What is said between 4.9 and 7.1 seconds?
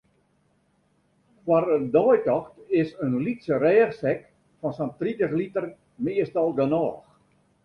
tritich liter meastal genôch.